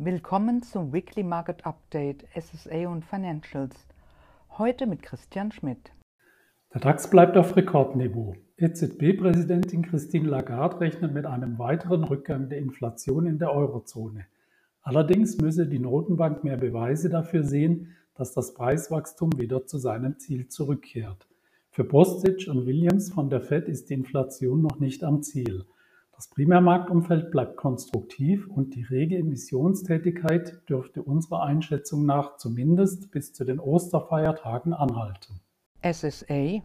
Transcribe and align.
Willkommen 0.00 0.62
zum 0.62 0.92
Weekly 0.92 1.24
Market 1.24 1.66
Update 1.66 2.24
SSA 2.32 2.86
und 2.86 3.04
Financials. 3.04 3.74
Heute 4.56 4.86
mit 4.86 5.02
Christian 5.02 5.50
Schmidt. 5.50 5.90
Der 6.72 6.80
DAX 6.80 7.10
bleibt 7.10 7.36
auf 7.36 7.56
Rekordniveau. 7.56 8.36
EZB-Präsidentin 8.58 9.82
Christine 9.82 10.28
Lagarde 10.28 10.78
rechnet 10.78 11.12
mit 11.12 11.26
einem 11.26 11.58
weiteren 11.58 12.04
Rückgang 12.04 12.48
der 12.48 12.58
Inflation 12.58 13.26
in 13.26 13.40
der 13.40 13.50
Eurozone. 13.52 14.26
Allerdings 14.82 15.36
müsse 15.38 15.66
die 15.66 15.80
Notenbank 15.80 16.44
mehr 16.44 16.58
Beweise 16.58 17.08
dafür 17.08 17.42
sehen, 17.42 17.96
dass 18.14 18.32
das 18.32 18.54
Preiswachstum 18.54 19.36
wieder 19.36 19.66
zu 19.66 19.78
seinem 19.78 20.20
Ziel 20.20 20.46
zurückkehrt. 20.46 21.26
Für 21.70 21.82
Bostic 21.82 22.46
und 22.46 22.66
Williams 22.66 23.12
von 23.12 23.30
der 23.30 23.40
Fed 23.40 23.68
ist 23.68 23.90
die 23.90 23.94
Inflation 23.94 24.62
noch 24.62 24.78
nicht 24.78 25.02
am 25.02 25.24
Ziel. 25.24 25.64
Das 26.18 26.30
Primärmarktumfeld 26.30 27.30
bleibt 27.30 27.56
konstruktiv 27.56 28.48
und 28.48 28.74
die 28.74 28.82
rege 28.82 29.16
Emissionstätigkeit 29.18 30.68
dürfte 30.68 31.00
unserer 31.00 31.44
Einschätzung 31.44 32.06
nach 32.06 32.38
zumindest 32.38 33.12
bis 33.12 33.32
zu 33.32 33.44
den 33.44 33.60
Osterfeiertagen 33.60 34.72
anhalten. 34.72 35.40
SSA 35.80 36.64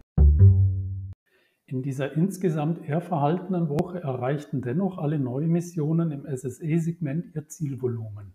In 1.66 1.82
dieser 1.84 2.16
insgesamt 2.16 2.84
eher 2.88 3.00
verhaltenen 3.00 3.68
Woche 3.68 4.02
erreichten 4.02 4.60
dennoch 4.60 4.98
alle 4.98 5.20
Neuemissionen 5.20 6.10
im 6.10 6.26
SSE-Segment 6.26 7.36
ihr 7.36 7.46
Zielvolumen. 7.46 8.34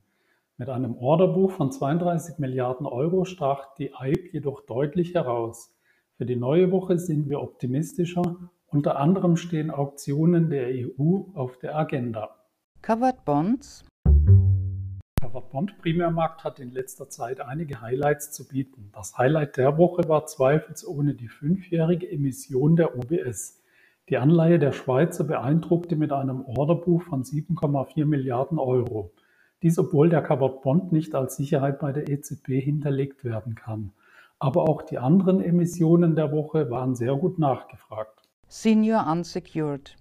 Mit 0.55 0.69
einem 0.69 0.95
Orderbuch 0.95 1.51
von 1.51 1.69
32 1.69 2.39
Milliarden 2.39 2.85
Euro 2.85 3.25
stach 3.25 3.75
die 3.75 3.93
EIB 3.93 4.31
jedoch 4.31 4.61
deutlich 4.61 5.15
heraus. 5.15 5.75
Für 6.15 6.25
die 6.25 6.37
neue 6.37 6.71
Woche 6.71 6.97
sind 6.97 7.27
wir 7.27 7.41
optimistischer 7.41 8.49
unter 8.71 8.99
anderem 8.99 9.35
stehen 9.35 9.71
Auktionen 9.71 10.49
der 10.49 10.67
EU 10.67 11.23
auf 11.33 11.57
der 11.57 11.77
Agenda. 11.77 12.35
Covered 12.81 13.25
Bonds 13.25 13.83
Covered 15.19 15.49
Bond 15.51 15.77
Primärmarkt 15.79 16.43
hat 16.43 16.59
in 16.59 16.71
letzter 16.71 17.09
Zeit 17.09 17.41
einige 17.41 17.81
Highlights 17.81 18.31
zu 18.31 18.47
bieten. 18.47 18.89
Das 18.93 19.17
Highlight 19.17 19.57
der 19.57 19.77
Woche 19.77 20.07
war 20.07 20.25
zweifelsohne 20.25 21.13
die 21.13 21.27
fünfjährige 21.27 22.09
Emission 22.09 22.75
der 22.75 22.97
UBS. 22.97 23.61
Die 24.09 24.17
Anleihe 24.17 24.57
der 24.57 24.71
Schweizer 24.71 25.23
beeindruckte 25.23 25.95
mit 25.95 26.11
einem 26.11 26.45
Orderbuch 26.45 27.03
von 27.03 27.23
7,4 27.23 28.05
Milliarden 28.05 28.57
Euro. 28.57 29.11
Dies 29.61 29.77
obwohl 29.77 30.09
der 30.09 30.23
Covered 30.23 30.61
Bond 30.61 30.91
nicht 30.91 31.13
als 31.13 31.35
Sicherheit 31.35 31.79
bei 31.79 31.91
der 31.91 32.09
EZB 32.09 32.61
hinterlegt 32.61 33.23
werden 33.23 33.55
kann. 33.55 33.91
Aber 34.39 34.63
auch 34.69 34.81
die 34.81 34.97
anderen 34.97 35.41
Emissionen 35.41 36.15
der 36.15 36.31
Woche 36.31 36.71
waren 36.71 36.95
sehr 36.95 37.15
gut 37.15 37.37
nachgefragt. 37.37 38.28
Senior 38.51 39.05
Unsecured. 39.05 39.95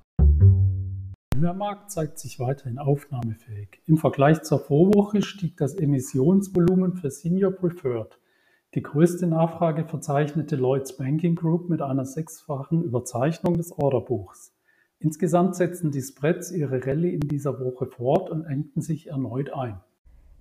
Der 1.37 1.53
Markt 1.53 1.91
zeigt 1.91 2.19
sich 2.19 2.41
weiterhin 2.41 2.79
aufnahmefähig. 2.79 3.83
Im 3.85 3.99
Vergleich 3.99 4.43
zur 4.43 4.59
Vorwoche 4.59 5.21
stieg 5.21 5.59
das 5.59 5.75
Emissionsvolumen 5.75 6.95
für 6.95 7.11
Senior 7.11 7.53
Preferred. 7.53 8.19
Die 8.75 8.81
größte 8.81 9.27
Nachfrage 9.27 9.85
verzeichnete 9.85 10.57
Lloyds 10.57 10.97
Banking 10.97 11.35
Group 11.35 11.69
mit 11.69 11.83
einer 11.83 12.07
sechsfachen 12.07 12.83
Überzeichnung 12.85 13.55
des 13.55 13.71
Orderbuchs. 13.71 14.55
Insgesamt 14.99 15.55
setzten 15.55 15.91
die 15.91 16.01
Spreads 16.01 16.51
ihre 16.51 16.87
Rallye 16.87 17.13
in 17.13 17.29
dieser 17.29 17.61
Woche 17.61 17.85
fort 17.85 18.31
und 18.31 18.47
engten 18.47 18.81
sich 18.81 19.09
erneut 19.09 19.53
ein. 19.53 19.79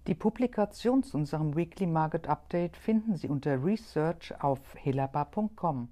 Die 0.07 0.15
Publikation 0.15 1.03
zu 1.03 1.17
unserem 1.17 1.57
Weekly 1.57 1.87
Market 1.87 2.29
Update 2.29 2.77
finden 2.77 3.17
Sie 3.17 3.27
unter 3.27 3.61
Research 3.65 4.33
auf 4.41 4.61
helaba.com. 4.75 5.89